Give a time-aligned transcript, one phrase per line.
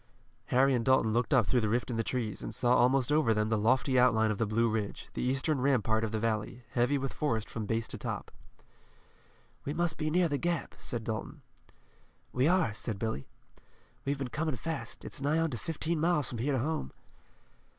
[0.45, 3.35] Harry and Dalton looked up through the rift in the trees, and saw almost over
[3.35, 6.97] them the lofty outline of the Blue Ridge, the eastern rampart of the valley, heavy
[6.97, 8.31] with forest from base to top.
[9.63, 11.43] "We must be near the Gap," said Dalton.
[12.33, 13.27] "We are," said Billy.
[14.03, 15.05] "We've been coming fast.
[15.05, 16.93] It's nigh on to fifteen miles from here to home."